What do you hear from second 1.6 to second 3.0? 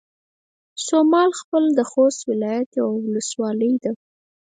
د خوست ولايت يوه